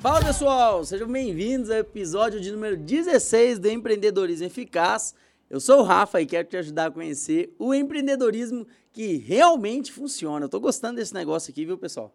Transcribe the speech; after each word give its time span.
Fala 0.00 0.24
pessoal, 0.24 0.82
sejam 0.82 1.06
bem-vindos 1.06 1.68
ao 1.70 1.76
episódio 1.76 2.40
de 2.40 2.50
número 2.50 2.74
16 2.74 3.58
do 3.58 3.68
Empreendedorismo 3.68 4.46
Eficaz. 4.46 5.14
Eu 5.50 5.60
sou 5.60 5.80
o 5.80 5.82
Rafa 5.82 6.22
e 6.22 6.24
quero 6.26 6.48
te 6.48 6.56
ajudar 6.56 6.86
a 6.86 6.90
conhecer 6.90 7.54
o 7.58 7.74
empreendedorismo 7.74 8.66
que 8.94 9.18
realmente 9.18 9.92
funciona. 9.92 10.46
Eu 10.46 10.48
tô 10.48 10.58
gostando 10.58 10.96
desse 10.96 11.12
negócio 11.12 11.50
aqui, 11.50 11.66
viu, 11.66 11.76
pessoal? 11.76 12.14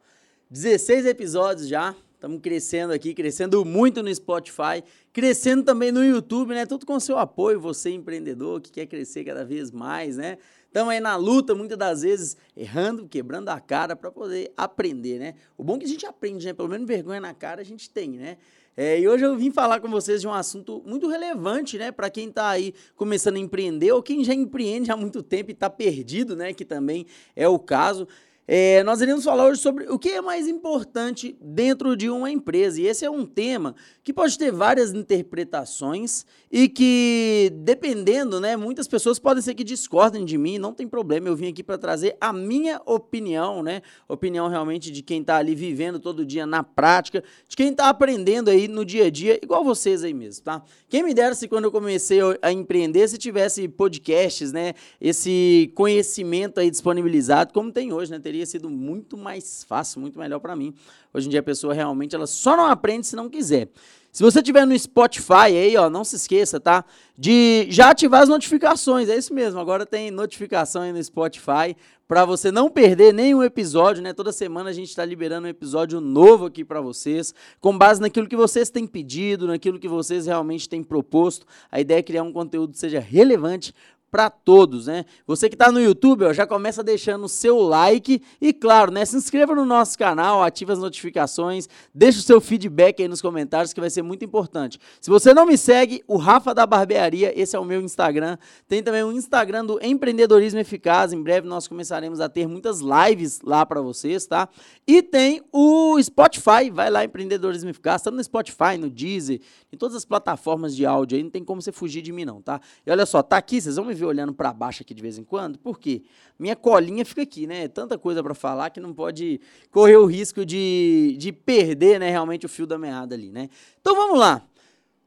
16 0.49 1.05
episódios 1.05 1.67
já, 1.67 1.95
estamos 2.15 2.41
crescendo 2.41 2.91
aqui, 2.91 3.13
crescendo 3.13 3.63
muito 3.63 4.01
no 4.01 4.13
Spotify, 4.13 4.83
crescendo 5.13 5.63
também 5.63 5.91
no 5.91 6.03
YouTube, 6.03 6.55
né? 6.55 6.65
Tudo 6.65 6.87
com 6.87 6.99
seu 6.99 7.19
apoio, 7.19 7.59
você 7.59 7.91
empreendedor 7.91 8.61
que 8.61 8.71
quer 8.71 8.87
crescer 8.87 9.23
cada 9.23 9.45
vez 9.45 9.69
mais, 9.69 10.17
né? 10.17 10.39
Estamos 10.75 10.91
aí 10.91 10.99
na 10.99 11.15
luta, 11.15 11.55
muitas 11.55 11.77
das 11.77 12.01
vezes 12.01 12.35
errando, 12.53 13.07
quebrando 13.07 13.47
a 13.47 13.61
cara 13.61 13.95
para 13.95 14.11
poder 14.11 14.51
aprender, 14.57 15.17
né? 15.17 15.35
O 15.57 15.63
bom 15.63 15.77
é 15.77 15.79
que 15.79 15.85
a 15.85 15.87
gente 15.87 16.05
aprende, 16.05 16.45
né? 16.45 16.51
Pelo 16.51 16.67
menos 16.67 16.85
vergonha 16.85 17.21
na 17.21 17.33
cara 17.33 17.61
a 17.61 17.63
gente 17.63 17.89
tem, 17.89 18.09
né? 18.09 18.35
É, 18.75 18.99
e 18.99 19.07
hoje 19.07 19.23
eu 19.23 19.37
vim 19.37 19.51
falar 19.51 19.79
com 19.79 19.89
vocês 19.89 20.19
de 20.19 20.27
um 20.27 20.33
assunto 20.33 20.83
muito 20.85 21.07
relevante, 21.07 21.77
né? 21.77 21.93
Para 21.93 22.09
quem 22.09 22.27
está 22.27 22.49
aí 22.49 22.73
começando 22.97 23.37
a 23.37 23.39
empreender 23.39 23.93
ou 23.93 24.03
quem 24.03 24.21
já 24.21 24.33
empreende 24.33 24.91
há 24.91 24.97
muito 24.97 25.23
tempo 25.23 25.49
e 25.49 25.53
está 25.53 25.69
perdido, 25.69 26.35
né? 26.35 26.53
Que 26.53 26.65
também 26.65 27.05
é 27.37 27.47
o 27.47 27.57
caso. 27.57 28.05
É, 28.47 28.83
nós 28.83 29.01
iremos 29.01 29.23
falar 29.23 29.47
hoje 29.47 29.59
sobre 29.59 29.85
o 29.89 29.97
que 29.97 30.09
é 30.09 30.21
mais 30.21 30.47
importante 30.47 31.35
dentro 31.41 31.97
de 31.97 32.09
uma 32.11 32.29
empresa. 32.29 32.79
E 32.79 32.85
esse 32.85 33.03
é 33.03 33.09
um 33.09 33.25
tema 33.25 33.75
que 34.03 34.13
pode 34.13 34.37
ter 34.37 34.51
várias 34.51 34.93
interpretações 34.93 36.25
e 36.51 36.69
que, 36.69 37.51
dependendo, 37.55 38.39
né, 38.39 38.55
muitas 38.55 38.87
pessoas 38.87 39.17
podem 39.17 39.41
ser 39.41 39.55
que 39.55 39.63
discordem 39.63 40.23
de 40.23 40.37
mim, 40.37 40.59
não 40.59 40.73
tem 40.73 40.87
problema. 40.87 41.27
Eu 41.27 41.35
vim 41.35 41.47
aqui 41.47 41.63
para 41.63 41.77
trazer 41.77 42.15
a 42.21 42.31
minha 42.31 42.79
opinião, 42.85 43.63
né? 43.63 43.81
Opinião 44.07 44.47
realmente 44.47 44.91
de 44.91 45.01
quem 45.01 45.21
está 45.21 45.37
ali 45.37 45.55
vivendo 45.55 45.99
todo 45.99 46.23
dia 46.23 46.45
na 46.45 46.63
prática, 46.63 47.23
de 47.49 47.55
quem 47.55 47.69
está 47.69 47.89
aprendendo 47.89 48.49
aí 48.49 48.67
no 48.67 48.85
dia 48.85 49.05
a 49.05 49.09
dia, 49.09 49.39
igual 49.41 49.63
vocês 49.63 50.03
aí 50.03 50.13
mesmo, 50.13 50.43
tá? 50.43 50.63
Quem 50.87 51.01
me 51.01 51.15
dera 51.15 51.33
se 51.33 51.47
quando 51.47 51.65
eu 51.65 51.71
comecei 51.71 52.19
a 52.43 52.51
empreender, 52.51 53.07
se 53.07 53.17
tivesse 53.17 53.67
podcasts, 53.67 54.51
né? 54.51 54.73
Esse 55.01 55.71
conhecimento 55.73 56.59
aí 56.59 56.69
disponibilizado, 56.69 57.51
como 57.51 57.71
tem 57.71 57.91
hoje, 57.91 58.11
né? 58.11 58.19
teria 58.19 58.34
sido 58.43 58.71
muito 58.71 59.15
mais 59.15 59.63
fácil, 59.63 60.01
muito 60.01 60.17
melhor 60.17 60.39
para 60.39 60.55
mim. 60.55 60.73
Hoje 61.13 61.27
em 61.27 61.29
dia 61.29 61.41
a 61.41 61.43
pessoa 61.43 61.75
realmente 61.75 62.15
ela 62.15 62.25
só 62.25 62.57
não 62.57 62.65
aprende 62.65 63.05
se 63.05 63.15
não 63.15 63.29
quiser. 63.29 63.69
Se 64.15 64.23
você 64.23 64.41
tiver 64.41 64.65
no 64.65 64.79
Spotify 64.79 65.51
aí, 65.51 65.75
ó, 65.75 65.89
não 65.89 66.05
se 66.05 66.15
esqueça, 66.15 66.57
tá? 66.57 66.85
De 67.17 67.67
já 67.69 67.89
ativar 67.89 68.23
as 68.23 68.29
notificações. 68.29 69.09
É 69.09 69.17
isso 69.17 69.33
mesmo. 69.33 69.59
Agora 69.59 69.85
tem 69.85 70.09
notificação 70.09 70.83
aí 70.83 70.93
no 70.93 71.03
Spotify 71.03 71.75
para 72.07 72.23
você 72.23 72.49
não 72.49 72.69
perder 72.69 73.13
nenhum 73.13 73.43
episódio, 73.43 74.01
né? 74.01 74.13
Toda 74.13 74.31
semana 74.31 74.69
a 74.69 74.73
gente 74.73 74.87
está 74.87 75.03
liberando 75.03 75.47
um 75.47 75.49
episódio 75.49 75.99
novo 75.99 76.45
aqui 76.45 76.63
para 76.63 76.79
vocês, 76.79 77.33
com 77.59 77.77
base 77.77 77.99
naquilo 77.99 78.25
que 78.25 78.37
vocês 78.37 78.69
têm 78.69 78.87
pedido, 78.87 79.47
naquilo 79.47 79.77
que 79.77 79.87
vocês 79.87 80.27
realmente 80.27 80.69
têm 80.69 80.81
proposto. 80.81 81.45
A 81.69 81.81
ideia 81.81 81.99
é 81.99 82.03
criar 82.03 82.23
um 82.23 82.31
conteúdo 82.31 82.71
que 82.71 82.79
seja 82.79 83.01
relevante 83.01 83.73
para 84.09 84.29
todos, 84.29 84.87
né? 84.87 85.05
Você 85.27 85.49
que 85.49 85.55
está 85.55 85.71
no 85.71 85.81
YouTube, 85.81 86.23
ó, 86.23 86.31
já 86.31 86.47
começa 86.47 86.83
deixando 86.83 87.25
o 87.25 87.29
seu 87.29 87.59
like 87.59 88.21
e, 88.39 88.53
claro, 88.53 88.91
né, 88.91 89.03
se 89.03 89.15
inscreva 89.17 89.53
no 89.53 89.65
nosso 89.65 89.97
canal, 89.97 90.41
ative 90.41 90.71
as 90.71 90.79
notificações, 90.79 91.67
deixe 91.93 92.19
o 92.19 92.21
seu 92.21 92.39
feedback 92.39 93.01
aí 93.01 93.07
nos 93.07 93.21
comentários 93.21 93.73
que 93.73 93.79
vai 93.81 93.89
ser 93.89 94.01
muito 94.01 94.23
importante. 94.23 94.79
Se 95.01 95.09
você 95.09 95.33
não 95.33 95.45
me 95.45 95.57
segue, 95.57 96.03
o 96.07 96.17
Rafa 96.17 96.53
da 96.53 96.65
Barbearia, 96.65 97.33
esse 97.39 97.55
é 97.55 97.59
o 97.59 97.65
meu 97.65 97.81
Instagram. 97.81 98.37
Tem 98.67 98.81
também 98.81 99.03
o 99.03 99.11
Instagram 99.11 99.65
do 99.65 99.79
Empreendedorismo 99.83 100.59
Eficaz. 100.59 101.11
Em 101.11 101.21
breve 101.21 101.47
nós 101.47 101.67
começaremos 101.67 102.21
a 102.21 102.29
ter 102.29 102.47
muitas 102.47 102.79
lives 102.79 103.41
lá 103.43 103.65
para 103.65 103.81
vocês, 103.81 104.25
tá? 104.25 104.47
E 104.87 105.01
tem 105.01 105.41
o 105.51 106.01
Spotify, 106.01 106.69
vai 106.71 106.89
lá 106.89 107.03
Empreendedorismo 107.03 107.69
Eficaz, 107.69 108.01
estamos 108.01 108.17
no 108.17 108.23
Spotify, 108.23 108.77
no 108.79 108.89
Deezer, 108.89 109.41
em 109.73 109.77
todas 109.77 109.95
as 109.95 110.05
plataformas 110.05 110.75
de 110.75 110.85
áudio 110.85 111.17
aí, 111.17 111.23
não 111.23 111.29
tem 111.29 111.43
como 111.43 111.61
você 111.61 111.71
fugir 111.71 112.01
de 112.01 112.11
mim 112.11 112.23
não, 112.23 112.41
tá? 112.41 112.61
E 112.85 112.91
olha 112.91 113.05
só, 113.05 113.21
tá 113.21 113.37
aqui, 113.37 113.59
vocês 113.59 113.75
vão 113.75 113.85
me 113.85 113.94
ver 113.95 114.05
olhando 114.05 114.33
para 114.33 114.53
baixo 114.53 114.83
aqui 114.83 114.93
de 114.93 115.01
vez 115.01 115.17
em 115.17 115.23
quando, 115.23 115.57
por 115.57 115.79
quê? 115.79 116.03
Minha 116.37 116.55
colinha 116.55 117.05
fica 117.05 117.21
aqui, 117.21 117.47
né? 117.47 117.67
Tanta 117.67 117.97
coisa 117.97 118.21
para 118.21 118.33
falar 118.33 118.69
que 118.69 118.79
não 118.79 118.93
pode 118.93 119.39
correr 119.71 119.97
o 119.97 120.05
risco 120.05 120.45
de, 120.45 121.15
de 121.17 121.31
perder, 121.31 121.99
né, 121.99 122.09
realmente 122.09 122.45
o 122.45 122.49
fio 122.49 122.67
da 122.67 122.77
meada 122.77 123.15
ali, 123.15 123.31
né? 123.31 123.49
Então 123.79 123.95
vamos 123.95 124.19
lá. 124.19 124.45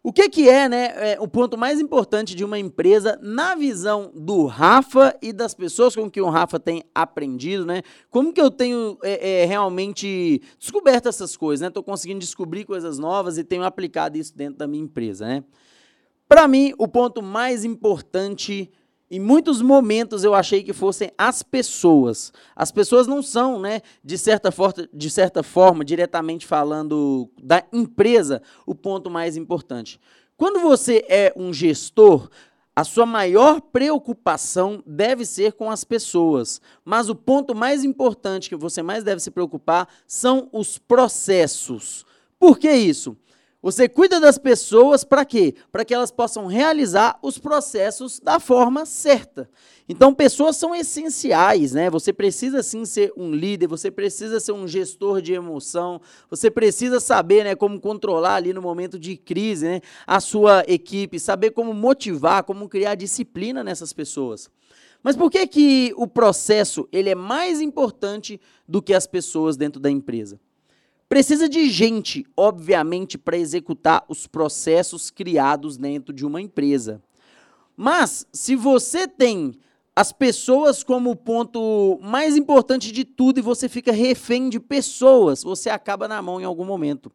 O 0.03 0.13
que, 0.13 0.29
que 0.29 0.49
é, 0.49 0.69
né, 0.69 0.93
é, 1.13 1.21
o 1.21 1.27
ponto 1.27 1.59
mais 1.59 1.81
importante 1.81 2.35
de 2.35 2.45
uma 2.45 2.59
empresa 2.59 3.19
na 3.21 3.55
visão 3.55 4.13
do 4.15 4.47
Rafa 4.47 5.15
e 5.21 5.33
das 5.33 5.55
pessoas 5.55 5.95
com 5.95 6.09
que 6.09 6.21
o 6.21 6.31
Rafa 6.31 6.59
tem 6.59 6.83
aprendido, 6.95 7.67
né? 7.67 7.83
Como 8.09 8.33
que 8.33 8.41
eu 8.41 8.51
tenho 8.51 8.97
é, 9.03 9.43
é, 9.43 9.45
realmente 9.45 10.41
descoberto 10.59 11.09
essas 11.09 11.37
coisas, 11.37 11.63
né? 11.63 11.69
Estou 11.69 11.83
conseguindo 11.83 12.21
descobrir 12.21 12.65
coisas 12.65 12.99
novas 12.99 13.39
e 13.39 13.45
tenho 13.45 13.65
aplicado 13.65 14.17
isso 14.17 14.35
dentro 14.37 14.57
da 14.57 14.69
minha 14.69 14.85
empresa, 14.85 15.27
né? 15.27 15.45
Para 16.29 16.47
mim, 16.47 16.75
o 16.77 16.87
ponto 16.87 17.23
mais 17.23 17.65
importante 17.65 18.71
em 19.11 19.19
muitos 19.19 19.63
momentos 19.63 20.23
eu 20.23 20.35
achei 20.35 20.63
que 20.63 20.75
fossem 20.75 21.11
as 21.17 21.43
pessoas. 21.43 22.31
As 22.55 22.71
pessoas 22.71 23.07
não 23.07 23.23
são, 23.23 23.59
né, 23.59 23.81
de 24.05 24.19
certa, 24.19 24.53
de 24.93 25.11
certa 25.11 25.43
forma, 25.43 25.83
diretamente 25.83 26.47
falando 26.47 27.31
da 27.43 27.65
empresa, 27.73 28.43
o 28.67 28.75
ponto 28.75 29.09
mais 29.09 29.37
importante. 29.37 29.99
Quando 30.37 30.61
você 30.61 31.05
é 31.09 31.33
um 31.35 31.53
gestor, 31.53 32.29
a 32.77 32.85
sua 32.85 33.07
maior 33.07 33.61
preocupação 33.63 34.83
deve 34.87 35.25
ser 35.25 35.55
com 35.55 35.71
as 35.71 35.83
pessoas, 35.83 36.61
mas 36.85 37.09
o 37.09 37.15
ponto 37.15 37.55
mais 37.55 37.83
importante 37.83 38.51
que 38.51 38.55
você 38.55 38.83
mais 38.83 39.03
deve 39.03 39.21
se 39.21 39.31
preocupar 39.31 39.89
são 40.07 40.51
os 40.53 40.77
processos. 40.77 42.05
Por 42.39 42.59
que 42.59 42.71
isso? 42.71 43.17
Você 43.71 43.87
cuida 43.87 44.19
das 44.19 44.39
pessoas 44.39 45.05
para 45.05 45.27
quê? 45.27 45.55
Para 45.71 45.85
que 45.85 45.93
elas 45.93 46.11
possam 46.11 46.47
realizar 46.47 47.19
os 47.21 47.37
processos 47.37 48.19
da 48.19 48.41
forma 48.41 48.87
certa. 48.87 49.47
Então, 49.87 50.15
pessoas 50.15 50.57
são 50.57 50.75
essenciais, 50.75 51.73
né? 51.73 51.91
Você 51.91 52.11
precisa 52.11 52.63
sim 52.63 52.87
ser 52.87 53.13
um 53.15 53.31
líder, 53.31 53.67
você 53.67 53.91
precisa 53.91 54.41
ser 54.41 54.53
um 54.53 54.67
gestor 54.67 55.21
de 55.21 55.35
emoção, 55.35 56.01
você 56.31 56.51
precisa 56.51 56.99
saber, 56.99 57.45
né, 57.45 57.55
como 57.55 57.79
controlar 57.79 58.37
ali 58.37 58.55
no 58.55 58.63
momento 58.63 58.99
de 58.99 59.19
crise, 59.19 59.67
né, 59.67 59.81
a 60.07 60.19
sua 60.19 60.65
equipe, 60.67 61.21
saber 61.21 61.51
como 61.51 61.75
motivar, 61.75 62.45
como 62.45 62.71
criar 62.71 62.95
disciplina 62.95 63.63
nessas 63.63 63.93
pessoas. 63.93 64.49
Mas 65.03 65.15
por 65.15 65.31
que 65.31 65.47
que 65.47 65.93
o 65.95 66.07
processo 66.07 66.89
ele 66.91 67.11
é 67.11 67.15
mais 67.15 67.61
importante 67.61 68.41
do 68.67 68.81
que 68.81 68.95
as 68.95 69.07
pessoas 69.07 69.59
dentro 69.59 69.79
da 69.79 69.91
empresa? 69.91 70.41
Precisa 71.09 71.49
de 71.49 71.71
gente, 71.71 72.27
obviamente, 72.37 73.17
para 73.17 73.39
executar 73.39 74.05
os 74.09 74.27
processos 74.27 75.11
criados 75.11 75.79
dentro 75.79 76.13
de 76.13 76.27
uma 76.27 76.41
empresa. 76.41 77.03
Mas, 77.75 78.27
se 78.31 78.55
você 78.55 79.09
tem 79.09 79.55
as 79.97 80.13
pessoas 80.13 80.85
como 80.85 81.11
o 81.11 81.17
ponto 81.17 81.99
mais 82.03 82.37
importante 82.37 82.93
de 82.93 83.05
tudo 83.05 83.39
e 83.39 83.43
você 83.43 83.69
fica 83.71 83.91
refém 83.91 84.51
de 84.51 84.61
pessoas, 84.61 85.43
você 85.43 85.71
acaba 85.71 86.07
na 86.07 86.21
mão 86.21 86.41
em 86.41 86.45
algum 86.45 86.65
momento. 86.65 87.11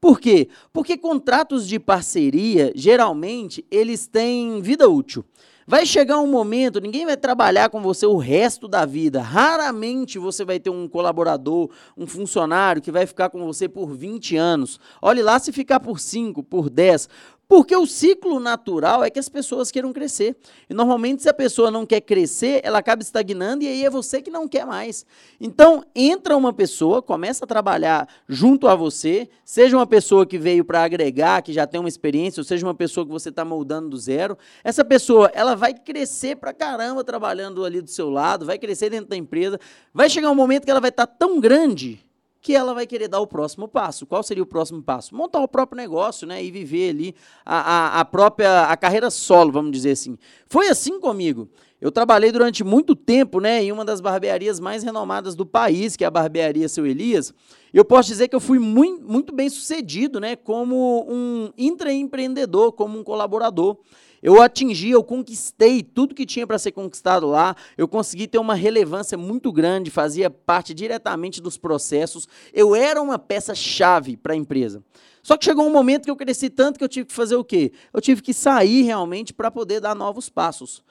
Por 0.00 0.18
quê? 0.20 0.48
Porque 0.72 0.98
contratos 0.98 1.68
de 1.68 1.78
parceria, 1.78 2.72
geralmente, 2.74 3.64
eles 3.70 4.08
têm 4.08 4.60
vida 4.60 4.88
útil. 4.88 5.24
Vai 5.68 5.84
chegar 5.84 6.20
um 6.20 6.28
momento, 6.28 6.80
ninguém 6.80 7.04
vai 7.04 7.16
trabalhar 7.16 7.68
com 7.70 7.82
você 7.82 8.06
o 8.06 8.16
resto 8.16 8.68
da 8.68 8.86
vida. 8.86 9.20
Raramente 9.20 10.16
você 10.16 10.44
vai 10.44 10.60
ter 10.60 10.70
um 10.70 10.86
colaborador, 10.86 11.68
um 11.96 12.06
funcionário 12.06 12.80
que 12.80 12.92
vai 12.92 13.04
ficar 13.04 13.30
com 13.30 13.44
você 13.44 13.68
por 13.68 13.92
20 13.92 14.36
anos. 14.36 14.78
Olhe 15.02 15.22
lá 15.22 15.40
se 15.40 15.50
ficar 15.50 15.80
por 15.80 15.98
5, 15.98 16.40
por 16.44 16.70
10. 16.70 17.08
Porque 17.48 17.76
o 17.76 17.86
ciclo 17.86 18.40
natural 18.40 19.04
é 19.04 19.10
que 19.10 19.20
as 19.20 19.28
pessoas 19.28 19.70
queiram 19.70 19.92
crescer. 19.92 20.36
E 20.68 20.74
normalmente, 20.74 21.22
se 21.22 21.28
a 21.28 21.34
pessoa 21.34 21.70
não 21.70 21.86
quer 21.86 22.00
crescer, 22.00 22.60
ela 22.64 22.78
acaba 22.78 23.02
estagnando 23.02 23.62
e 23.62 23.68
aí 23.68 23.84
é 23.84 23.90
você 23.90 24.20
que 24.20 24.30
não 24.30 24.48
quer 24.48 24.66
mais. 24.66 25.06
Então, 25.40 25.84
entra 25.94 26.36
uma 26.36 26.52
pessoa, 26.52 27.00
começa 27.00 27.44
a 27.44 27.48
trabalhar 27.48 28.08
junto 28.28 28.66
a 28.66 28.74
você, 28.74 29.28
seja 29.44 29.76
uma 29.76 29.86
pessoa 29.86 30.26
que 30.26 30.38
veio 30.38 30.64
para 30.64 30.82
agregar, 30.82 31.40
que 31.40 31.52
já 31.52 31.68
tem 31.68 31.78
uma 31.78 31.88
experiência, 31.88 32.40
ou 32.40 32.44
seja 32.44 32.66
uma 32.66 32.74
pessoa 32.74 33.06
que 33.06 33.12
você 33.12 33.28
está 33.28 33.44
moldando 33.44 33.90
do 33.90 33.96
zero. 33.96 34.36
Essa 34.64 34.84
pessoa, 34.84 35.30
ela 35.32 35.54
vai 35.54 35.72
crescer 35.72 36.36
para 36.36 36.52
caramba 36.52 37.04
trabalhando 37.04 37.64
ali 37.64 37.80
do 37.80 37.90
seu 37.90 38.10
lado, 38.10 38.44
vai 38.44 38.58
crescer 38.58 38.90
dentro 38.90 39.08
da 39.08 39.16
empresa. 39.16 39.60
Vai 39.94 40.10
chegar 40.10 40.32
um 40.32 40.34
momento 40.34 40.64
que 40.64 40.70
ela 40.70 40.80
vai 40.80 40.90
estar 40.90 41.06
tá 41.06 41.14
tão 41.16 41.38
grande 41.38 42.05
que 42.46 42.54
ela 42.54 42.72
vai 42.72 42.86
querer 42.86 43.08
dar 43.08 43.18
o 43.18 43.26
próximo 43.26 43.66
passo. 43.66 44.06
Qual 44.06 44.22
seria 44.22 44.40
o 44.40 44.46
próximo 44.46 44.80
passo? 44.80 45.16
Montar 45.16 45.40
o 45.40 45.48
próprio 45.48 45.76
negócio, 45.76 46.28
né? 46.28 46.44
E 46.44 46.48
viver 46.48 46.90
ali 46.90 47.12
a, 47.44 47.96
a, 47.96 48.00
a 48.00 48.04
própria 48.04 48.66
a 48.66 48.76
carreira 48.76 49.10
solo, 49.10 49.50
vamos 49.50 49.72
dizer 49.72 49.90
assim. 49.90 50.16
Foi 50.46 50.68
assim 50.68 51.00
comigo. 51.00 51.48
Eu 51.80 51.90
trabalhei 51.90 52.30
durante 52.30 52.62
muito 52.62 52.94
tempo, 52.94 53.40
né, 53.40 53.64
em 53.64 53.72
uma 53.72 53.84
das 53.84 54.00
barbearias 54.00 54.60
mais 54.60 54.84
renomadas 54.84 55.34
do 55.34 55.44
país, 55.44 55.96
que 55.96 56.04
é 56.04 56.06
a 56.06 56.10
barbearia 56.10 56.68
Seu 56.68 56.86
Elias. 56.86 57.34
Eu 57.74 57.84
posso 57.84 58.08
dizer 58.08 58.28
que 58.28 58.36
eu 58.36 58.40
fui 58.40 58.60
muito, 58.60 59.04
muito 59.04 59.34
bem 59.34 59.50
sucedido, 59.50 60.20
né, 60.20 60.36
como 60.36 61.04
um 61.08 61.50
intraempreendedor, 61.58 62.72
como 62.72 62.96
um 62.96 63.02
colaborador. 63.02 63.76
Eu 64.22 64.40
atingi, 64.40 64.90
eu 64.90 65.04
conquistei 65.04 65.82
tudo 65.82 66.14
que 66.14 66.26
tinha 66.26 66.46
para 66.46 66.58
ser 66.58 66.72
conquistado 66.72 67.26
lá. 67.26 67.54
Eu 67.76 67.86
consegui 67.86 68.26
ter 68.26 68.38
uma 68.38 68.54
relevância 68.54 69.16
muito 69.16 69.52
grande, 69.52 69.90
fazia 69.90 70.30
parte 70.30 70.74
diretamente 70.74 71.40
dos 71.40 71.56
processos. 71.56 72.28
Eu 72.52 72.74
era 72.74 73.00
uma 73.00 73.18
peça-chave 73.18 74.16
para 74.16 74.32
a 74.32 74.36
empresa. 74.36 74.82
Só 75.22 75.36
que 75.36 75.44
chegou 75.44 75.66
um 75.66 75.72
momento 75.72 76.04
que 76.04 76.10
eu 76.10 76.16
cresci 76.16 76.48
tanto 76.48 76.78
que 76.78 76.84
eu 76.84 76.88
tive 76.88 77.06
que 77.06 77.14
fazer 77.14 77.36
o 77.36 77.44
quê? 77.44 77.72
Eu 77.92 78.00
tive 78.00 78.22
que 78.22 78.32
sair 78.32 78.82
realmente 78.82 79.34
para 79.34 79.50
poder 79.50 79.80
dar 79.80 79.94
novos 79.94 80.28
passos. 80.28 80.82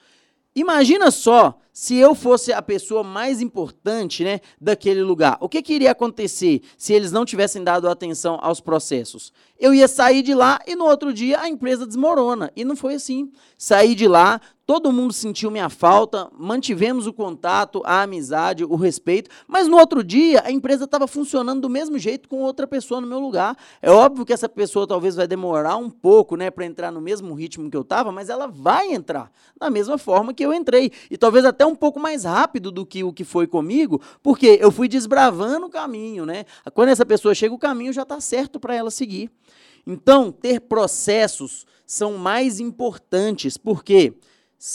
Imagina 0.54 1.10
só 1.10 1.58
se 1.76 1.94
eu 1.94 2.14
fosse 2.14 2.54
a 2.54 2.62
pessoa 2.62 3.04
mais 3.04 3.42
importante 3.42 4.24
né, 4.24 4.40
daquele 4.58 5.02
lugar. 5.02 5.36
O 5.42 5.46
que, 5.46 5.60
que 5.60 5.74
iria 5.74 5.90
acontecer 5.90 6.62
se 6.78 6.94
eles 6.94 7.12
não 7.12 7.26
tivessem 7.26 7.62
dado 7.62 7.86
atenção 7.86 8.38
aos 8.40 8.60
processos? 8.60 9.30
Eu 9.58 9.74
ia 9.74 9.86
sair 9.86 10.22
de 10.22 10.34
lá 10.34 10.58
e 10.66 10.74
no 10.74 10.86
outro 10.86 11.12
dia 11.12 11.38
a 11.38 11.50
empresa 11.50 11.86
desmorona. 11.86 12.50
E 12.56 12.64
não 12.64 12.76
foi 12.76 12.94
assim. 12.94 13.30
Saí 13.58 13.94
de 13.94 14.08
lá, 14.08 14.40
todo 14.66 14.92
mundo 14.92 15.12
sentiu 15.12 15.50
minha 15.50 15.68
falta, 15.70 16.28
mantivemos 16.36 17.06
o 17.06 17.12
contato, 17.12 17.82
a 17.84 18.02
amizade, 18.02 18.64
o 18.64 18.74
respeito, 18.74 19.30
mas 19.46 19.68
no 19.68 19.78
outro 19.78 20.02
dia 20.02 20.42
a 20.44 20.50
empresa 20.50 20.84
estava 20.84 21.06
funcionando 21.06 21.60
do 21.60 21.70
mesmo 21.70 21.98
jeito 21.98 22.28
com 22.28 22.42
outra 22.42 22.66
pessoa 22.66 23.00
no 23.00 23.06
meu 23.06 23.20
lugar. 23.20 23.56
É 23.80 23.90
óbvio 23.90 24.26
que 24.26 24.32
essa 24.32 24.48
pessoa 24.48 24.86
talvez 24.86 25.14
vai 25.14 25.26
demorar 25.26 25.76
um 25.76 25.88
pouco 25.88 26.36
né, 26.36 26.50
para 26.50 26.66
entrar 26.66 26.90
no 26.90 27.00
mesmo 27.00 27.32
ritmo 27.34 27.70
que 27.70 27.76
eu 27.76 27.82
estava, 27.82 28.10
mas 28.10 28.28
ela 28.28 28.46
vai 28.46 28.92
entrar 28.92 29.30
da 29.58 29.70
mesma 29.70 29.96
forma 29.96 30.34
que 30.34 30.44
eu 30.44 30.52
entrei. 30.52 30.90
E 31.10 31.16
talvez 31.16 31.44
até 31.44 31.64
um 31.66 31.74
pouco 31.74 32.00
mais 32.00 32.24
rápido 32.24 32.70
do 32.70 32.86
que 32.86 33.02
o 33.04 33.12
que 33.12 33.24
foi 33.24 33.46
comigo, 33.46 34.00
porque 34.22 34.58
eu 34.60 34.70
fui 34.70 34.88
desbravando 34.88 35.66
o 35.66 35.70
caminho, 35.70 36.24
né? 36.24 36.44
Quando 36.74 36.88
essa 36.88 37.04
pessoa 37.04 37.34
chega, 37.34 37.54
o 37.54 37.58
caminho 37.58 37.92
já 37.92 38.02
está 38.02 38.20
certo 38.20 38.58
para 38.58 38.74
ela 38.74 38.90
seguir. 38.90 39.30
Então, 39.86 40.32
ter 40.32 40.60
processos 40.60 41.64
são 41.86 42.18
mais 42.18 42.58
importantes, 42.58 43.56
porque 43.56 44.14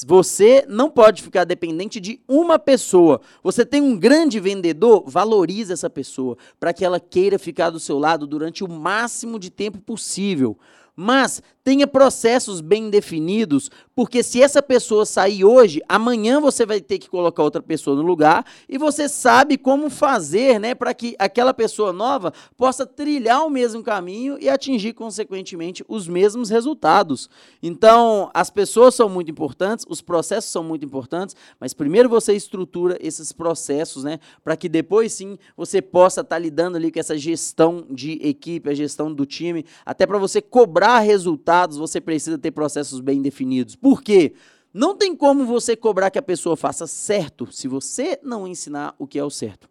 você 0.05 0.63
não 0.69 0.89
pode 0.89 1.21
ficar 1.21 1.43
dependente 1.43 1.99
de 1.99 2.21
uma 2.27 2.59
pessoa. 2.59 3.19
Você 3.43 3.65
tem 3.65 3.81
um 3.81 3.97
grande 3.97 4.39
vendedor, 4.39 5.03
valorize 5.07 5.73
essa 5.73 5.89
pessoa 5.89 6.37
para 6.59 6.71
que 6.71 6.85
ela 6.85 6.99
queira 6.99 7.39
ficar 7.39 7.71
do 7.71 7.79
seu 7.79 7.97
lado 7.97 8.27
durante 8.27 8.63
o 8.63 8.69
máximo 8.69 9.39
de 9.39 9.49
tempo 9.49 9.79
possível. 9.79 10.57
Mas 11.01 11.41
tenha 11.63 11.87
processos 11.87 12.59
bem 12.59 12.89
definidos, 12.89 13.69
porque 13.95 14.23
se 14.23 14.41
essa 14.41 14.61
pessoa 14.61 15.05
sair 15.05 15.43
hoje, 15.43 15.81
amanhã 15.87 16.39
você 16.39 16.65
vai 16.65 16.81
ter 16.81 16.97
que 16.97 17.09
colocar 17.09 17.43
outra 17.43 17.61
pessoa 17.61 17.95
no 17.95 18.01
lugar 18.01 18.45
e 18.67 18.77
você 18.77 19.07
sabe 19.07 19.57
como 19.57 19.89
fazer, 19.89 20.59
né, 20.59 20.73
para 20.73 20.93
que 20.93 21.15
aquela 21.19 21.53
pessoa 21.53 21.93
nova 21.93 22.33
possa 22.57 22.85
trilhar 22.85 23.45
o 23.45 23.49
mesmo 23.49 23.83
caminho 23.83 24.37
e 24.39 24.49
atingir 24.49 24.93
consequentemente 24.93 25.83
os 25.87 26.07
mesmos 26.07 26.49
resultados. 26.49 27.29
Então, 27.61 28.29
as 28.33 28.49
pessoas 28.49 28.95
são 28.95 29.07
muito 29.07 29.29
importantes, 29.29 29.85
os 29.87 30.01
processos 30.01 30.51
são 30.51 30.63
muito 30.63 30.85
importantes, 30.85 31.35
mas 31.59 31.73
primeiro 31.73 32.09
você 32.09 32.33
estrutura 32.33 32.97
esses 32.99 33.31
processos, 33.31 34.03
né, 34.03 34.19
para 34.43 34.57
que 34.57 34.67
depois 34.67 35.13
sim 35.13 35.37
você 35.55 35.81
possa 35.81 36.21
estar 36.21 36.35
tá 36.35 36.39
lidando 36.39 36.77
ali 36.77 36.91
com 36.91 36.99
essa 36.99 37.17
gestão 37.17 37.85
de 37.89 38.13
equipe, 38.13 38.69
a 38.69 38.73
gestão 38.73 39.13
do 39.13 39.25
time, 39.25 39.65
até 39.85 40.07
para 40.07 40.17
você 40.17 40.41
cobrar 40.41 40.90
resultados 40.99 41.41
resultados, 41.41 41.77
você 41.77 42.01
precisa 42.01 42.37
ter 42.37 42.51
processos 42.51 42.99
bem 42.99 43.21
definidos. 43.21 43.75
Por 43.75 44.01
quê? 44.01 44.33
Não 44.73 44.95
tem 44.95 45.15
como 45.15 45.45
você 45.45 45.75
cobrar 45.75 46.09
que 46.09 46.19
a 46.19 46.21
pessoa 46.21 46.55
faça 46.55 46.87
certo 46.87 47.51
se 47.51 47.67
você 47.67 48.19
não 48.23 48.47
ensinar 48.47 48.95
o 48.97 49.05
que 49.05 49.19
é 49.19 49.23
o 49.23 49.29
certo. 49.29 49.69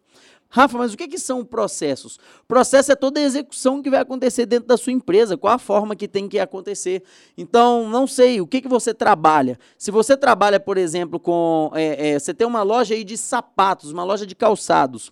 Rafa, 0.53 0.77
mas 0.77 0.93
o 0.93 0.97
que, 0.97 1.07
que 1.07 1.17
são 1.17 1.45
processos? 1.45 2.19
Processo 2.45 2.91
é 2.91 2.95
toda 2.95 3.21
a 3.21 3.23
execução 3.23 3.81
que 3.81 3.89
vai 3.89 4.01
acontecer 4.01 4.45
dentro 4.45 4.67
da 4.67 4.75
sua 4.75 4.91
empresa, 4.91 5.37
qual 5.37 5.53
a 5.53 5.57
forma 5.57 5.95
que 5.95 6.09
tem 6.09 6.27
que 6.27 6.37
acontecer. 6.37 7.03
Então, 7.37 7.87
não 7.87 8.05
sei, 8.05 8.41
o 8.41 8.47
que, 8.47 8.61
que 8.61 8.67
você 8.67 8.93
trabalha? 8.93 9.57
Se 9.77 9.91
você 9.91 10.17
trabalha, 10.17 10.59
por 10.59 10.77
exemplo, 10.77 11.21
com. 11.21 11.71
É, 11.73 12.09
é, 12.09 12.19
você 12.19 12.33
tem 12.33 12.45
uma 12.45 12.63
loja 12.63 12.93
aí 12.93 13.05
de 13.05 13.17
sapatos, 13.17 13.91
uma 13.91 14.03
loja 14.03 14.27
de 14.27 14.35
calçados. 14.35 15.09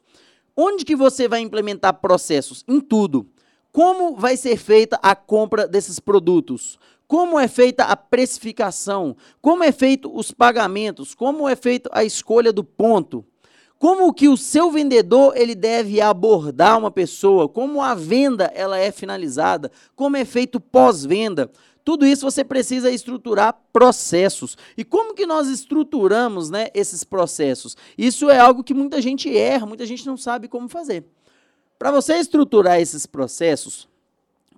Onde 0.58 0.84
que 0.84 0.96
você 0.96 1.26
vai 1.26 1.40
implementar 1.40 1.94
processos? 1.94 2.66
Em 2.68 2.82
tudo. 2.82 3.26
Como 3.72 4.16
vai 4.16 4.36
ser 4.36 4.58
feita 4.58 5.00
a 5.02 5.16
compra 5.16 5.68
desses 5.68 6.00
produtos? 6.00 6.80
Como 7.08 7.40
é 7.40 7.48
feita 7.48 7.86
a 7.86 7.96
precificação? 7.96 9.16
Como 9.42 9.64
é 9.64 9.72
feito 9.72 10.16
os 10.16 10.32
pagamentos? 10.32 11.14
Como 11.14 11.48
é 11.48 11.56
feita 11.56 11.90
a 11.94 12.04
escolha 12.04 12.52
do 12.52 12.64
ponto? 12.64 13.26
Como 13.78 14.14
que 14.14 14.28
o 14.28 14.36
seu 14.36 14.70
vendedor 14.72 15.38
ele 15.38 15.56
deve 15.56 16.02
abordar 16.02 16.78
uma 16.78 16.92
pessoa? 16.92 17.48
Como 17.48 17.82
a 17.82 17.96
venda 17.96 18.52
ela 18.54 18.78
é 18.78 18.92
finalizada? 18.92 19.72
Como 19.96 20.18
é 20.18 20.26
feito 20.26 20.60
pós-venda? 20.60 21.50
Tudo 21.84 22.06
isso 22.06 22.30
você 22.30 22.44
precisa 22.44 22.92
estruturar 22.92 23.60
processos. 23.72 24.58
E 24.78 24.84
como 24.84 25.14
que 25.14 25.26
nós 25.26 25.48
estruturamos 25.48 26.50
né, 26.50 26.68
esses 26.74 27.04
processos? 27.04 27.78
Isso 27.98 28.30
é 28.30 28.38
algo 28.38 28.64
que 28.64 28.74
muita 28.74 29.02
gente 29.02 29.36
erra, 29.36 29.66
muita 29.66 29.86
gente 29.86 30.06
não 30.06 30.18
sabe 30.18 30.48
como 30.48 30.68
fazer. 30.68 31.06
Para 31.80 31.92
você 31.92 32.16
estruturar 32.16 32.82
esses 32.82 33.06
processos, 33.06 33.88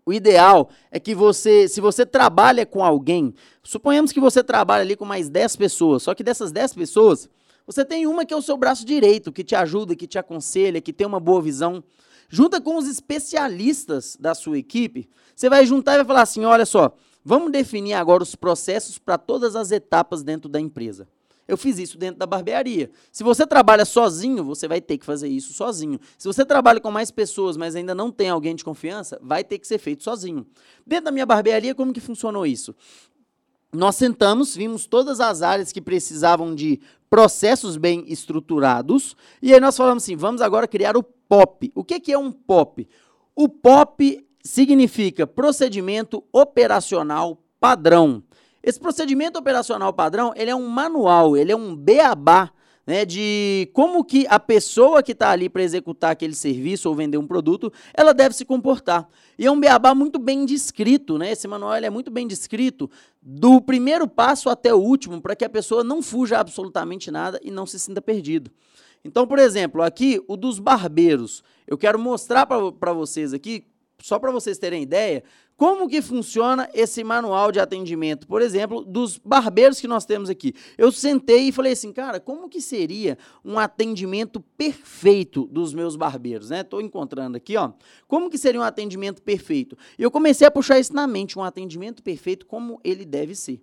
o 0.04 0.12
ideal 0.12 0.72
é 0.90 1.00
que 1.00 1.14
você, 1.14 1.68
se 1.68 1.80
você 1.80 2.04
trabalha 2.04 2.66
com 2.66 2.84
alguém, 2.84 3.36
suponhamos 3.62 4.12
que 4.12 4.20
você 4.20 4.44
trabalha 4.44 4.82
ali 4.82 4.96
com 4.96 5.06
mais 5.06 5.30
10 5.30 5.56
pessoas, 5.56 6.02
só 6.02 6.16
que 6.16 6.24
dessas 6.24 6.52
10 6.52 6.74
pessoas, 6.74 7.30
você 7.68 7.86
tem 7.86 8.08
uma 8.08 8.26
que 8.26 8.34
é 8.34 8.38
o 8.38 8.42
seu 8.42 8.58
braço 8.58 8.84
direito, 8.84 9.32
que 9.32 9.44
te 9.44 9.56
ajuda, 9.56 9.96
que 9.96 10.08
te 10.08 10.18
aconselha, 10.18 10.82
que 10.82 10.92
tem 10.92 11.06
uma 11.06 11.20
boa 11.20 11.40
visão. 11.44 11.84
Junta 12.28 12.60
com 12.60 12.76
os 12.76 12.88
especialistas 12.88 14.18
da 14.20 14.34
sua 14.34 14.58
equipe, 14.58 15.08
você 15.36 15.48
vai 15.48 15.64
juntar 15.64 15.94
e 15.94 15.98
vai 15.98 16.06
falar 16.06 16.22
assim: 16.24 16.44
olha 16.44 16.66
só, 16.66 16.92
vamos 17.24 17.52
definir 17.52 17.94
agora 17.94 18.24
os 18.24 18.36
processos 18.36 18.98
para 18.98 19.20
todas 19.20 19.56
as 19.56 19.72
etapas 19.72 20.24
dentro 20.24 20.50
da 20.50 20.60
empresa. 20.60 21.08
Eu 21.52 21.58
fiz 21.58 21.78
isso 21.78 21.98
dentro 21.98 22.18
da 22.18 22.26
barbearia. 22.26 22.90
Se 23.12 23.26
você 23.26 23.46
trabalha 23.46 23.84
sozinho, 23.84 24.42
você 24.42 24.70
vai 24.70 24.80
ter 24.80 24.98
que 24.98 25.06
fazer 25.06 25.28
isso 25.28 25.52
sozinho. 25.52 26.00
Se 26.18 26.26
você 26.26 26.46
trabalha 26.46 26.80
com 26.80 26.90
mais 26.90 27.12
pessoas, 27.12 27.58
mas 27.58 27.76
ainda 27.76 27.94
não 27.94 28.10
tem 28.10 28.30
alguém 28.30 28.56
de 28.56 28.64
confiança, 28.64 29.20
vai 29.22 29.44
ter 29.44 29.60
que 29.60 29.68
ser 29.68 29.78
feito 29.78 30.02
sozinho. 30.02 30.48
Dentro 30.88 31.06
da 31.06 31.12
minha 31.12 31.26
barbearia, 31.26 31.76
como 31.76 31.92
que 31.92 32.00
funcionou 32.00 32.46
isso? 32.46 32.74
Nós 33.74 33.98
sentamos, 33.98 34.56
vimos 34.56 34.86
todas 34.86 35.20
as 35.20 35.42
áreas 35.42 35.74
que 35.74 35.82
precisavam 35.82 36.56
de 36.56 36.80
processos 37.10 37.76
bem 37.76 38.06
estruturados, 38.08 39.18
e 39.42 39.54
aí 39.54 39.60
nós 39.60 39.76
falamos 39.76 40.04
assim: 40.04 40.16
vamos 40.16 40.42
agora 40.42 40.70
criar 40.70 40.96
o 40.96 41.04
POP. 41.04 41.70
O 41.76 41.84
que, 41.84 42.14
é 42.14 42.18
um 42.18 42.32
POP? 42.32 42.88
O 43.36 43.50
POP 43.50 44.26
significa 44.42 45.28
procedimento 45.28 46.24
operacional 46.32 47.44
padrão. 47.60 48.24
Esse 48.64 48.80
procedimento 48.80 49.40
operacional 49.40 49.92
padrão, 49.94 50.34
ele 50.36 50.52
é 50.52 50.56
um 50.56 50.68
manual, 50.68 51.36
ele 51.36 51.52
é 51.52 51.56
um 51.56 51.76
beabá, 51.76 52.52
né, 52.86 53.06
de 53.06 53.70
como 53.74 54.04
que 54.04 54.26
a 54.28 54.40
pessoa 54.40 55.04
que 55.04 55.12
está 55.12 55.30
ali 55.30 55.48
para 55.48 55.62
executar 55.62 56.12
aquele 56.12 56.34
serviço 56.34 56.90
ou 56.90 56.96
vender 56.96 57.18
um 57.18 57.28
produto, 57.28 57.72
ela 57.94 58.14
deve 58.14 58.36
se 58.36 58.44
comportar. 58.44 59.08
E 59.38 59.46
é 59.46 59.52
um 59.52 59.60
beabá 59.60 59.94
muito 59.94 60.18
bem 60.18 60.46
descrito, 60.46 61.18
né? 61.18 61.32
Esse 61.32 61.48
manual 61.48 61.76
é 61.76 61.90
muito 61.90 62.10
bem 62.10 62.28
descrito 62.28 62.90
do 63.22 63.62
primeiro 63.62 64.08
passo 64.08 64.50
até 64.50 64.74
o 64.74 64.80
último, 64.80 65.22
para 65.22 65.36
que 65.36 65.46
a 65.46 65.50
pessoa 65.50 65.84
não 65.84 66.02
fuja 66.02 66.40
absolutamente 66.40 67.12
nada 67.12 67.40
e 67.44 67.52
não 67.52 67.66
se 67.66 67.80
sinta 67.80 68.02
perdido. 68.02 68.52
Então, 69.06 69.26
por 69.26 69.40
exemplo, 69.40 69.82
aqui 69.82 70.22
o 70.28 70.36
dos 70.36 70.60
barbeiros. 70.60 71.44
Eu 71.68 71.78
quero 71.78 71.98
mostrar 71.98 72.46
para 72.46 72.94
vocês 72.94 73.34
aqui, 73.34 73.66
só 74.00 74.20
para 74.20 74.32
vocês 74.32 74.58
terem 74.58 74.84
ideia, 74.84 75.24
como 75.62 75.88
que 75.88 76.02
funciona 76.02 76.68
esse 76.74 77.04
manual 77.04 77.52
de 77.52 77.60
atendimento, 77.60 78.26
por 78.26 78.42
exemplo, 78.42 78.84
dos 78.84 79.20
barbeiros 79.20 79.80
que 79.80 79.88
nós 79.88 80.06
temos 80.06 80.28
aqui? 80.28 80.56
Eu 80.76 80.92
sentei 80.92 81.50
e 81.50 81.52
falei 81.52 81.74
assim, 81.74 81.94
cara, 81.94 82.20
como 82.20 82.50
que 82.50 82.60
seria 82.60 83.16
um 83.46 83.60
atendimento 83.60 84.40
perfeito 84.58 85.46
dos 85.46 85.72
meus 85.72 85.96
barbeiros, 85.96 86.50
né? 86.50 86.62
Estou 86.62 86.82
encontrando 86.82 87.38
aqui, 87.38 87.56
ó. 87.58 87.74
Como 88.08 88.28
que 88.28 88.40
seria 88.40 88.60
um 88.60 88.64
atendimento 88.64 89.22
perfeito? 89.22 89.78
E 90.00 90.02
eu 90.02 90.10
comecei 90.10 90.48
a 90.48 90.50
puxar 90.50 90.80
isso 90.80 90.96
na 90.96 91.06
mente, 91.06 91.38
um 91.38 91.44
atendimento 91.44 92.02
perfeito 92.02 92.48
como 92.48 92.82
ele 92.84 93.06
deve 93.06 93.36
ser. 93.36 93.62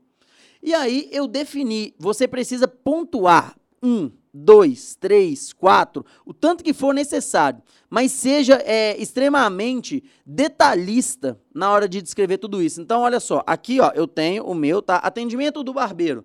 E 0.62 0.72
aí 0.74 1.08
eu 1.10 1.26
defini, 1.26 1.96
você 1.98 2.28
precisa 2.28 2.68
pontuar 2.68 3.56
um, 3.82 4.10
dois, 4.32 4.94
três, 4.94 5.52
quatro, 5.52 6.04
o 6.24 6.32
tanto 6.32 6.62
que 6.62 6.72
for 6.72 6.94
necessário, 6.94 7.62
mas 7.88 8.12
seja 8.12 8.62
é, 8.64 9.00
extremamente 9.00 10.02
detalhista 10.24 11.40
na 11.54 11.70
hora 11.70 11.88
de 11.88 12.02
descrever 12.02 12.38
tudo 12.38 12.62
isso. 12.62 12.80
Então, 12.80 13.02
olha 13.02 13.20
só, 13.20 13.42
aqui 13.46 13.80
ó, 13.80 13.90
eu 13.94 14.06
tenho 14.06 14.44
o 14.44 14.54
meu, 14.54 14.82
tá? 14.82 14.96
Atendimento 14.96 15.62
do 15.62 15.72
barbeiro. 15.72 16.24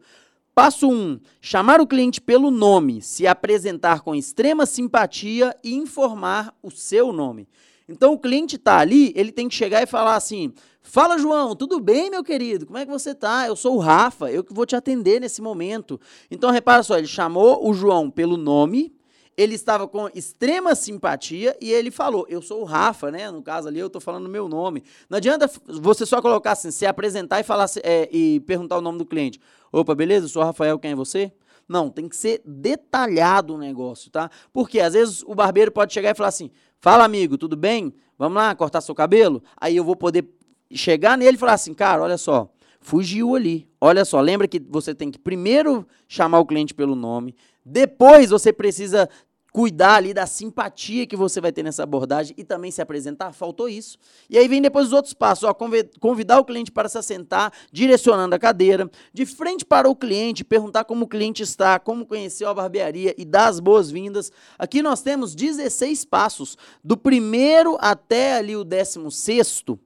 Passo 0.54 0.88
1. 0.88 0.94
Um, 0.94 1.20
chamar 1.42 1.82
o 1.82 1.88
cliente 1.88 2.22
pelo 2.22 2.52
nome, 2.52 3.02
se 3.02 3.26
apresentar 3.26 4.02
com 4.02 4.14
extrema 4.14 4.68
simpatia 4.68 5.56
e 5.64 5.74
informar 5.74 6.54
o 6.62 6.70
seu 6.70 7.12
nome. 7.12 7.48
Então 7.88 8.14
o 8.14 8.20
cliente 8.20 8.56
está 8.56 8.78
ali, 8.78 9.12
ele 9.16 9.32
tem 9.32 9.50
que 9.50 9.56
chegar 9.56 9.82
e 9.82 9.86
falar 9.86 10.16
assim: 10.16 10.54
Fala, 10.82 11.18
João, 11.18 11.56
tudo 11.56 11.80
bem, 11.80 12.10
meu 12.10 12.24
querido? 12.24 12.66
Como 12.66 12.78
é 12.78 12.86
que 12.86 12.92
você 12.92 13.12
está? 13.12 13.48
Eu 13.48 13.56
sou 13.56 13.76
o 13.76 13.80
Rafa, 13.80 14.30
eu 14.32 14.44
que 14.44 14.54
vou 14.54 14.66
te 14.66 14.76
atender 14.76 15.20
nesse 15.20 15.42
momento. 15.42 16.00
Então 16.30 16.52
repara 16.52 16.84
só, 16.84 16.98
ele 16.98 17.08
chamou 17.08 17.68
o 17.68 17.74
João 17.74 18.10
pelo 18.10 18.38
nome, 18.38 18.94
ele 19.36 19.56
estava 19.56 19.88
com 19.88 20.10
extrema 20.14 20.76
simpatia 20.76 21.58
e 21.60 21.72
ele 21.72 21.90
falou: 21.90 22.26
Eu 22.30 22.42
sou 22.42 22.62
o 22.62 22.66
Rafa, 22.66 23.10
né? 23.10 23.32
No 23.32 23.42
caso 23.42 23.68
ali, 23.68 23.80
eu 23.80 23.90
tô 23.90 24.00
falando 24.00 24.26
o 24.26 24.30
meu 24.30 24.48
nome. 24.48 24.84
Não 25.10 25.18
adianta 25.18 25.50
você 25.68 26.06
só 26.06 26.22
colocar 26.22 26.52
assim, 26.52 26.70
se 26.70 26.86
apresentar 26.86 27.40
e 27.40 27.44
falar 27.44 27.70
é, 27.84 28.10
e 28.12 28.40
perguntar 28.42 28.78
o 28.78 28.82
nome 28.82 28.98
do 28.98 29.06
cliente. 29.06 29.40
Opa, 29.72 29.96
beleza? 29.96 30.26
Eu 30.26 30.30
sou 30.30 30.42
o 30.42 30.46
Rafael, 30.46 30.78
quem 30.78 30.92
é 30.92 30.96
você? 30.96 31.32
Não, 31.68 31.90
tem 31.90 32.08
que 32.08 32.16
ser 32.16 32.42
detalhado 32.46 33.56
o 33.56 33.58
negócio, 33.58 34.12
tá? 34.12 34.30
Porque 34.52 34.80
às 34.80 34.94
vezes 34.94 35.24
o 35.26 35.34
barbeiro 35.34 35.72
pode 35.72 35.94
chegar 35.94 36.12
e 36.12 36.16
falar 36.16 36.30
assim: 36.30 36.52
Fala, 36.80 37.04
amigo, 37.04 37.38
tudo 37.38 37.56
bem? 37.56 37.94
Vamos 38.18 38.36
lá 38.36 38.54
cortar 38.56 38.82
seu 38.82 38.94
cabelo? 38.94 39.42
Aí 39.58 39.76
eu 39.76 39.84
vou 39.84 39.96
poder 39.96 40.28
chegar 40.72 41.18
nele 41.18 41.38
e 41.38 41.40
falar 41.40 41.54
assim: 41.54 41.74
Cara, 41.74 42.04
olha 42.04 42.18
só, 42.18 42.50
fugiu 42.82 43.36
ali. 43.36 43.68
Olha 43.80 44.06
só, 44.06 44.20
lembra 44.22 44.48
que 44.48 44.60
você 44.60 44.94
tem 44.94 45.10
que 45.10 45.18
primeiro 45.18 45.88
chamar 46.08 46.40
o 46.40 46.46
cliente 46.46 46.74
pelo 46.74 46.96
nome, 46.96 47.36
depois 47.66 48.30
você 48.30 48.52
precisa 48.52 49.10
cuidar 49.54 49.98
ali 49.98 50.16
da 50.16 50.26
simpatia 50.26 51.06
que 51.06 51.16
você 51.16 51.40
vai 51.40 51.52
ter 51.52 51.62
nessa 51.62 51.84
abordagem 51.84 52.34
e 52.36 52.44
também 52.44 52.72
se 52.72 52.82
apresentar, 52.82 53.32
faltou 53.34 53.70
isso. 53.70 54.00
E 54.28 54.36
aí 54.36 54.48
vem 54.48 54.60
depois 54.60 54.88
os 54.88 54.94
outros 54.94 55.14
passos, 55.14 55.44
ó, 55.44 55.56
convidar 56.00 56.40
o 56.40 56.44
cliente 56.44 56.72
para 56.72 56.90
se 56.90 56.98
assentar, 56.98 57.54
direcionando 57.72 58.34
a 58.34 58.40
cadeira, 58.40 58.90
de 59.14 59.28
frente 59.28 59.64
para 59.64 59.88
o 59.88 59.96
cliente, 59.96 60.44
perguntar 60.44 60.86
como 60.86 61.06
o 61.06 61.08
cliente 61.08 61.44
está, 61.44 61.80
como 61.80 62.04
conheceu 62.04 62.50
a 62.50 62.54
barbearia 62.54 63.14
e 63.16 63.24
dar 63.24 63.48
as 63.48 63.60
boas-vindas. 63.60 64.32
Aqui 64.58 64.82
nós 64.82 65.04
temos 65.04 65.36
16 65.36 66.04
passos, 66.06 66.58
do 66.84 66.98
primeiro 66.98 67.78
até 67.80 68.38
ali 68.38 68.56
o 68.56 68.64
décimo 68.64 69.12
sexto. 69.12 69.80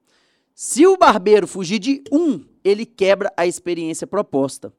Se 0.55 0.87
o 0.87 0.95
barbeiro 0.95 1.45
fugir 1.45 1.77
de 1.77 2.01
um, 2.09 2.41
ele 2.63 2.85
quebra 2.85 3.33
a 3.35 3.45
experiência 3.45 4.07
proposta. 4.07 4.71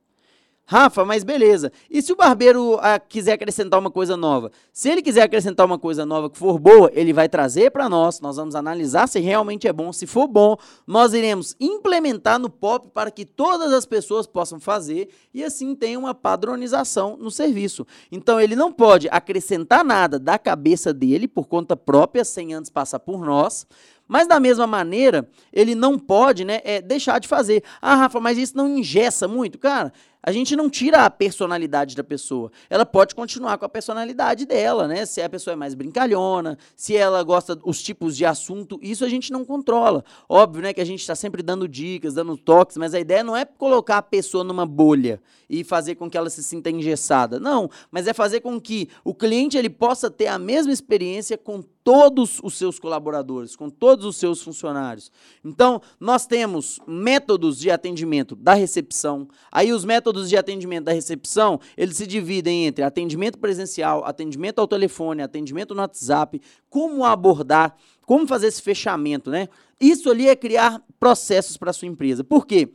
Rafa, 0.70 1.02
mas 1.02 1.24
beleza. 1.24 1.72
E 1.88 2.02
se 2.02 2.12
o 2.12 2.16
barbeiro 2.16 2.78
ah, 2.82 2.98
quiser 2.98 3.32
acrescentar 3.32 3.80
uma 3.80 3.90
coisa 3.90 4.18
nova? 4.18 4.52
Se 4.70 4.90
ele 4.90 5.00
quiser 5.00 5.22
acrescentar 5.22 5.64
uma 5.64 5.78
coisa 5.78 6.04
nova 6.04 6.28
que 6.28 6.36
for 6.36 6.58
boa, 6.58 6.90
ele 6.92 7.10
vai 7.10 7.26
trazer 7.26 7.70
para 7.70 7.88
nós. 7.88 8.20
Nós 8.20 8.36
vamos 8.36 8.54
analisar 8.54 9.06
se 9.06 9.18
realmente 9.18 9.66
é 9.66 9.72
bom. 9.72 9.90
Se 9.94 10.06
for 10.06 10.28
bom, 10.28 10.58
nós 10.86 11.14
iremos 11.14 11.56
implementar 11.58 12.38
no 12.38 12.50
POP 12.50 12.90
para 12.92 13.10
que 13.10 13.24
todas 13.24 13.72
as 13.72 13.86
pessoas 13.86 14.26
possam 14.26 14.60
fazer 14.60 15.08
e 15.32 15.42
assim 15.42 15.74
tenha 15.74 15.98
uma 15.98 16.14
padronização 16.14 17.16
no 17.16 17.30
serviço. 17.30 17.86
Então 18.12 18.38
ele 18.38 18.54
não 18.54 18.70
pode 18.70 19.08
acrescentar 19.10 19.82
nada 19.82 20.18
da 20.18 20.38
cabeça 20.38 20.92
dele 20.92 21.26
por 21.26 21.48
conta 21.48 21.78
própria, 21.78 22.26
sem 22.26 22.52
antes 22.52 22.70
passar 22.70 22.98
por 22.98 23.24
nós. 23.24 23.66
Mas 24.08 24.26
da 24.26 24.40
mesma 24.40 24.66
maneira, 24.66 25.28
ele 25.52 25.74
não 25.74 25.98
pode 25.98 26.42
né, 26.42 26.60
é, 26.64 26.80
deixar 26.80 27.18
de 27.18 27.28
fazer. 27.28 27.62
Ah, 27.80 27.94
Rafa, 27.94 28.18
mas 28.18 28.38
isso 28.38 28.56
não 28.56 28.66
engessa 28.66 29.28
muito? 29.28 29.58
Cara, 29.58 29.92
a 30.22 30.32
gente 30.32 30.56
não 30.56 30.68
tira 30.68 31.04
a 31.04 31.10
personalidade 31.10 31.94
da 31.94 32.02
pessoa. 32.02 32.50
Ela 32.68 32.84
pode 32.84 33.14
continuar 33.14 33.56
com 33.56 33.64
a 33.64 33.68
personalidade 33.68 34.44
dela, 34.44 34.88
né? 34.88 35.06
Se 35.06 35.22
a 35.22 35.28
pessoa 35.28 35.52
é 35.52 35.56
mais 35.56 35.74
brincalhona, 35.74 36.58
se 36.74 36.96
ela 36.96 37.22
gosta 37.22 37.54
dos 37.54 37.82
tipos 37.82 38.16
de 38.16 38.24
assunto, 38.24 38.78
isso 38.82 39.04
a 39.04 39.08
gente 39.08 39.32
não 39.32 39.44
controla. 39.44 40.04
Óbvio, 40.28 40.62
né, 40.62 40.72
que 40.72 40.80
a 40.80 40.84
gente 40.84 41.00
está 41.00 41.14
sempre 41.14 41.42
dando 41.42 41.68
dicas, 41.68 42.14
dando 42.14 42.36
toques, 42.36 42.76
mas 42.76 42.94
a 42.94 43.00
ideia 43.00 43.22
não 43.22 43.36
é 43.36 43.44
colocar 43.44 43.98
a 43.98 44.02
pessoa 44.02 44.42
numa 44.42 44.66
bolha 44.66 45.20
e 45.48 45.64
fazer 45.64 45.94
com 45.94 46.10
que 46.10 46.16
ela 46.16 46.28
se 46.28 46.42
sinta 46.42 46.70
engessada. 46.70 47.40
Não, 47.40 47.70
mas 47.90 48.06
é 48.06 48.12
fazer 48.12 48.40
com 48.40 48.60
que 48.60 48.88
o 49.04 49.14
cliente 49.14 49.56
ele 49.56 49.70
possa 49.70 50.10
ter 50.10 50.26
a 50.26 50.38
mesma 50.38 50.72
experiência 50.72 51.38
com 51.38 51.62
todos 51.88 52.38
os 52.42 52.52
seus 52.52 52.78
colaboradores, 52.78 53.56
com 53.56 53.70
todos 53.70 54.04
os 54.04 54.16
seus 54.16 54.42
funcionários. 54.42 55.10
Então, 55.42 55.80
nós 55.98 56.26
temos 56.26 56.78
métodos 56.86 57.58
de 57.58 57.70
atendimento 57.70 58.36
da 58.36 58.52
recepção. 58.52 59.26
Aí 59.50 59.72
os 59.72 59.86
métodos 59.86 60.07
de 60.12 60.36
atendimento 60.36 60.84
da 60.84 60.92
recepção, 60.92 61.60
eles 61.76 61.96
se 61.96 62.06
dividem 62.06 62.66
entre 62.66 62.84
atendimento 62.84 63.38
presencial, 63.38 64.04
atendimento 64.04 64.58
ao 64.58 64.68
telefone, 64.68 65.22
atendimento 65.22 65.74
no 65.74 65.80
WhatsApp, 65.80 66.40
como 66.68 67.04
abordar, 67.04 67.76
como 68.06 68.26
fazer 68.26 68.46
esse 68.46 68.62
fechamento, 68.62 69.30
né? 69.30 69.48
Isso 69.80 70.10
ali 70.10 70.28
é 70.28 70.34
criar 70.34 70.82
processos 70.98 71.56
para 71.56 71.72
sua 71.72 71.88
empresa. 71.88 72.24
Por 72.24 72.46
quê? 72.46 72.72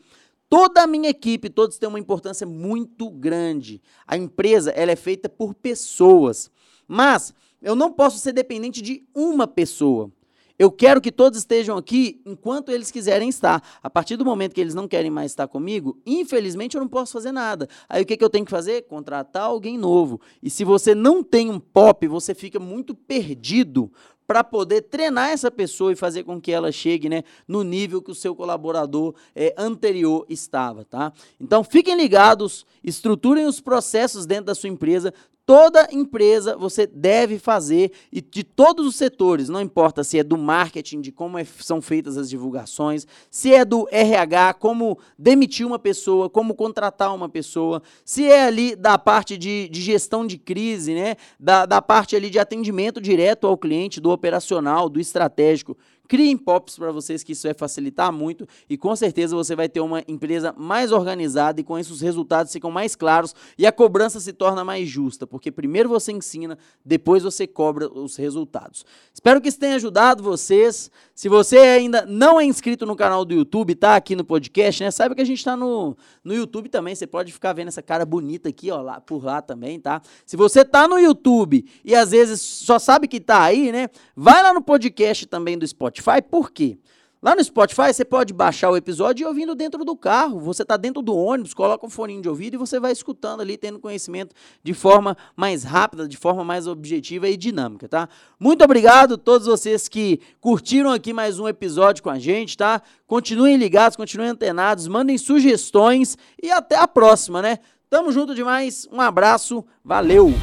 Toda 0.49 0.83
a 0.83 0.87
minha 0.87 1.09
equipe, 1.09 1.49
todos 1.49 1.77
têm 1.77 1.89
uma 1.89 1.99
importância 1.99 2.45
muito 2.45 3.09
grande. 3.09 3.81
A 4.05 4.15
empresa, 4.15 4.69
ela 4.71 4.91
é 4.91 4.95
feita 4.95 5.27
por 5.27 5.55
pessoas. 5.55 6.51
Mas 6.87 7.33
eu 7.61 7.75
não 7.75 7.91
posso 7.91 8.19
ser 8.19 8.33
dependente 8.33 8.81
de 8.81 9.03
uma 9.15 9.47
pessoa. 9.47 10.11
Eu 10.57 10.71
quero 10.71 11.01
que 11.01 11.11
todos 11.11 11.39
estejam 11.39 11.75
aqui 11.77 12.21
enquanto 12.25 12.69
eles 12.69 12.91
quiserem 12.91 13.27
estar. 13.27 13.61
A 13.81 13.89
partir 13.89 14.15
do 14.15 14.25
momento 14.25 14.53
que 14.53 14.61
eles 14.61 14.75
não 14.75 14.87
querem 14.87 15.09
mais 15.09 15.31
estar 15.31 15.47
comigo, 15.47 15.99
infelizmente 16.05 16.75
eu 16.75 16.81
não 16.81 16.87
posso 16.87 17.13
fazer 17.13 17.31
nada. 17.31 17.67
Aí 17.89 18.03
o 18.03 18.05
que, 18.05 18.15
que 18.15 18.23
eu 18.23 18.29
tenho 18.29 18.45
que 18.45 18.51
fazer? 18.51 18.83
Contratar 18.83 19.43
alguém 19.43 19.77
novo. 19.77 20.21
E 20.41 20.49
se 20.49 20.63
você 20.63 20.93
não 20.93 21.23
tem 21.23 21.49
um 21.49 21.59
pop, 21.59 22.07
você 22.07 22.35
fica 22.35 22.59
muito 22.59 22.93
perdido 22.93 23.91
para 24.25 24.43
poder 24.43 24.83
treinar 24.83 25.29
essa 25.29 25.51
pessoa 25.51 25.91
e 25.91 25.95
fazer 25.95 26.23
com 26.23 26.39
que 26.39 26.51
ela 26.51 26.71
chegue 26.71 27.09
né, 27.09 27.23
no 27.47 27.63
nível 27.63 28.01
que 28.01 28.11
o 28.11 28.15
seu 28.15 28.35
colaborador 28.35 29.13
é, 29.35 29.53
anterior 29.57 30.25
estava. 30.29 30.85
Tá? 30.85 31.11
Então 31.39 31.63
fiquem 31.63 31.95
ligados, 31.95 32.65
estruturem 32.83 33.45
os 33.45 33.59
processos 33.59 34.25
dentro 34.25 34.45
da 34.45 34.55
sua 34.55 34.69
empresa, 34.69 35.13
Toda 35.45 35.89
empresa 35.91 36.55
você 36.55 36.87
deve 36.87 37.37
fazer 37.37 37.91
e 38.09 38.21
de 38.21 38.45
todos 38.45 38.87
os 38.87 38.95
setores, 38.95 39.49
não 39.49 39.59
importa 39.59 40.01
se 40.01 40.17
é 40.17 40.23
do 40.23 40.37
marketing, 40.37 41.01
de 41.01 41.11
como 41.11 41.37
é, 41.37 41.43
são 41.43 41.81
feitas 41.81 42.15
as 42.15 42.29
divulgações, 42.29 43.05
se 43.29 43.53
é 43.53 43.65
do 43.65 43.85
RH, 43.91 44.53
como 44.53 44.97
demitir 45.19 45.67
uma 45.67 45.77
pessoa, 45.77 46.29
como 46.29 46.55
contratar 46.55 47.13
uma 47.13 47.27
pessoa, 47.27 47.83
se 48.05 48.25
é 48.25 48.45
ali 48.45 48.73
da 48.73 48.97
parte 48.97 49.37
de, 49.37 49.67
de 49.67 49.81
gestão 49.81 50.25
de 50.25 50.37
crise, 50.37 50.93
né, 50.93 51.17
da, 51.37 51.65
da 51.65 51.81
parte 51.81 52.15
ali 52.15 52.29
de 52.29 52.39
atendimento 52.39 53.01
direto 53.01 53.45
ao 53.45 53.57
cliente, 53.57 53.99
do 53.99 54.11
operacional, 54.11 54.87
do 54.87 54.99
estratégico. 54.99 55.75
Criem 56.13 56.37
POPs 56.37 56.77
para 56.77 56.91
vocês, 56.91 57.23
que 57.23 57.31
isso 57.31 57.47
vai 57.47 57.55
facilitar 57.55 58.13
muito 58.13 58.47
e 58.69 58.77
com 58.77 58.95
certeza 58.95 59.35
você 59.35 59.55
vai 59.55 59.67
ter 59.67 59.79
uma 59.79 60.03
empresa 60.07 60.53
mais 60.55 60.91
organizada 60.91 61.59
e 61.59 61.63
com 61.63 61.79
isso 61.79 61.91
os 61.91 62.01
resultados 62.01 62.53
ficam 62.53 62.69
mais 62.69 62.95
claros 62.95 63.33
e 63.57 63.65
a 63.65 63.71
cobrança 63.71 64.19
se 64.19 64.31
torna 64.31 64.63
mais 64.63 64.87
justa, 64.87 65.25
porque 65.25 65.51
primeiro 65.51 65.89
você 65.89 66.11
ensina, 66.11 66.55
depois 66.85 67.23
você 67.23 67.47
cobra 67.47 67.91
os 67.91 68.15
resultados. 68.15 68.85
Espero 69.11 69.41
que 69.41 69.49
isso 69.49 69.57
tenha 69.57 69.73
ajudado 69.73 70.21
vocês. 70.21 70.91
Se 71.15 71.27
você 71.27 71.57
ainda 71.57 72.05
não 72.05 72.39
é 72.39 72.45
inscrito 72.45 72.85
no 72.85 72.95
canal 72.95 73.25
do 73.25 73.33
YouTube, 73.33 73.73
tá 73.73 73.95
aqui 73.95 74.15
no 74.15 74.23
podcast, 74.23 74.83
né? 74.83 74.91
Saiba 74.91 75.15
que 75.15 75.21
a 75.21 75.25
gente 75.25 75.39
está 75.39 75.57
no, 75.57 75.97
no 76.23 76.35
YouTube 76.35 76.69
também, 76.69 76.93
você 76.93 77.07
pode 77.07 77.33
ficar 77.33 77.53
vendo 77.53 77.69
essa 77.69 77.81
cara 77.81 78.05
bonita 78.05 78.49
aqui, 78.49 78.69
ó, 78.69 78.83
lá, 78.83 79.01
por 79.01 79.25
lá 79.25 79.41
também, 79.41 79.79
tá? 79.79 79.99
Se 80.27 80.37
você 80.37 80.63
tá 80.63 80.87
no 80.87 80.99
YouTube 80.99 81.65
e 81.83 81.95
às 81.95 82.11
vezes 82.11 82.39
só 82.39 82.77
sabe 82.77 83.07
que 83.07 83.19
tá 83.19 83.41
aí, 83.41 83.71
né? 83.71 83.89
Vai 84.15 84.43
lá 84.43 84.53
no 84.53 84.61
podcast 84.61 85.25
também 85.25 85.57
do 85.57 85.65
Spotify 85.65 86.02
Spotify, 86.03 86.21
por 86.21 86.51
quê? 86.51 86.77
Lá 87.21 87.33
no 87.33 87.41
Spotify 87.41 87.93
você 87.93 88.03
pode 88.03 88.33
baixar 88.33 88.69
o 88.69 88.75
episódio 88.75 89.23
e 89.23 89.25
ouvindo 89.25 89.55
dentro 89.55 89.85
do 89.85 89.95
carro. 89.95 90.41
Você 90.41 90.63
está 90.63 90.75
dentro 90.75 91.01
do 91.01 91.15
ônibus, 91.15 91.53
coloca 91.53 91.85
um 91.85 91.89
fone 91.89 92.19
de 92.19 92.27
ouvido 92.27 92.55
e 92.55 92.57
você 92.57 92.81
vai 92.81 92.91
escutando 92.91 93.39
ali, 93.39 93.55
tendo 93.55 93.79
conhecimento 93.79 94.35
de 94.61 94.73
forma 94.73 95.15
mais 95.33 95.63
rápida, 95.63 96.05
de 96.05 96.17
forma 96.17 96.43
mais 96.43 96.67
objetiva 96.67 97.29
e 97.29 97.37
dinâmica, 97.37 97.87
tá? 97.87 98.09
Muito 98.37 98.61
obrigado 98.61 99.13
a 99.13 99.17
todos 99.17 99.47
vocês 99.47 99.87
que 99.87 100.19
curtiram 100.41 100.91
aqui 100.91 101.13
mais 101.13 101.39
um 101.39 101.47
episódio 101.47 102.03
com 102.03 102.09
a 102.09 102.19
gente, 102.19 102.57
tá? 102.57 102.81
Continuem 103.07 103.55
ligados, 103.55 103.95
continuem 103.95 104.31
antenados, 104.31 104.85
mandem 104.89 105.17
sugestões 105.17 106.17
e 106.41 106.51
até 106.51 106.75
a 106.75 106.89
próxima, 106.89 107.41
né? 107.41 107.59
Tamo 107.89 108.11
junto 108.11 108.35
demais, 108.35 108.85
um 108.91 108.99
abraço, 108.99 109.63
valeu! 109.81 110.33